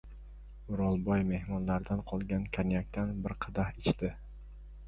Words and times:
O‘rolboy 0.75 1.21
mehmonlardan 1.27 2.01
qolgan 2.13 2.47
konyakdan 2.57 3.15
bir 3.27 3.37
qadah 3.47 3.71
ichdi. 3.85 4.11